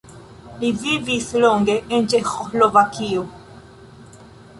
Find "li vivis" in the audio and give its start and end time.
0.61-1.27